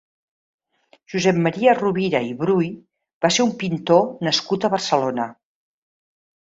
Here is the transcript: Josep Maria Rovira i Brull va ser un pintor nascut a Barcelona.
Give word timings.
Josep 1.13 1.41
Maria 1.49 1.75
Rovira 1.81 2.21
i 2.31 2.33
Brull 2.41 2.73
va 3.27 3.33
ser 3.37 3.49
un 3.51 3.55
pintor 3.63 4.05
nascut 4.31 4.65
a 4.71 4.77
Barcelona. 4.79 5.33